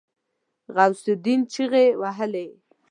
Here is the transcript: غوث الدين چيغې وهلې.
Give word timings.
غوث 0.75 1.03
الدين 1.13 1.39
چيغې 1.53 1.85
وهلې. 2.01 2.47